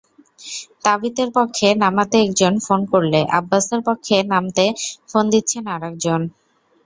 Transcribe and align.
তাবিথের 0.85 1.29
পক্ষে 1.37 1.67
নামাতে 1.83 2.17
একজন 2.21 2.53
ফোন 2.65 2.81
করলে, 2.91 3.19
আব্বাসের 3.39 3.81
পক্ষে 3.87 4.15
নামতে 4.31 4.65
ফোন 5.09 5.23
দিচ্ছেন 5.33 5.63
আরেকজন। 5.75 6.21